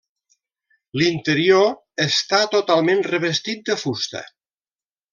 L'interior 1.01 1.69
està 2.07 2.41
totalment 2.57 3.07
revestit 3.13 3.63
de 3.71 3.81
fusta. 3.87 4.27